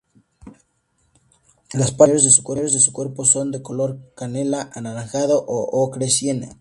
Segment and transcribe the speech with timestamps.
[1.73, 6.57] Las partes inferiores de su cuerpo son de color canela anaranjado o ocre siena.